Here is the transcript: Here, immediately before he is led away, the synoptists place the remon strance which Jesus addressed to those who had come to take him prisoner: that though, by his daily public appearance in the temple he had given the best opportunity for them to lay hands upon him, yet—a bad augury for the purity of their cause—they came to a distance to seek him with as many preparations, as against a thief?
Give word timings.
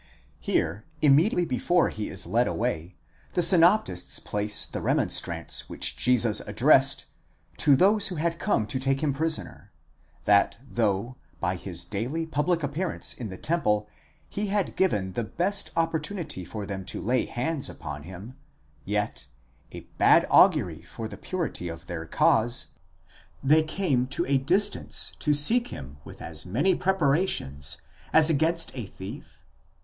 Here, 0.39 0.83
immediately 1.03 1.45
before 1.45 1.89
he 1.89 2.09
is 2.09 2.25
led 2.25 2.47
away, 2.47 2.95
the 3.35 3.43
synoptists 3.43 4.17
place 4.17 4.65
the 4.65 4.79
remon 4.79 5.11
strance 5.11 5.69
which 5.69 5.95
Jesus 5.95 6.39
addressed 6.47 7.05
to 7.57 7.75
those 7.75 8.07
who 8.07 8.15
had 8.15 8.39
come 8.39 8.65
to 8.65 8.79
take 8.79 9.03
him 9.03 9.13
prisoner: 9.13 9.71
that 10.25 10.57
though, 10.67 11.17
by 11.39 11.55
his 11.55 11.85
daily 11.85 12.25
public 12.25 12.63
appearance 12.63 13.13
in 13.13 13.29
the 13.29 13.37
temple 13.37 13.87
he 14.27 14.47
had 14.47 14.75
given 14.75 15.13
the 15.13 15.23
best 15.23 15.69
opportunity 15.75 16.43
for 16.43 16.65
them 16.65 16.83
to 16.85 16.99
lay 16.99 17.25
hands 17.25 17.69
upon 17.69 18.01
him, 18.01 18.33
yet—a 18.83 19.81
bad 19.99 20.25
augury 20.31 20.81
for 20.81 21.07
the 21.07 21.15
purity 21.15 21.67
of 21.67 21.85
their 21.85 22.07
cause—they 22.07 23.61
came 23.61 24.07
to 24.07 24.25
a 24.25 24.39
distance 24.39 25.11
to 25.19 25.35
seek 25.35 25.67
him 25.67 25.97
with 26.03 26.23
as 26.23 26.43
many 26.43 26.73
preparations, 26.73 27.77
as 28.11 28.31
against 28.31 28.71
a 28.73 28.87
thief? 28.87 29.37